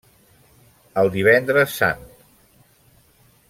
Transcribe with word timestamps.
El 1.01 1.11
Divendres 1.17 1.77
Sant. 1.83 2.03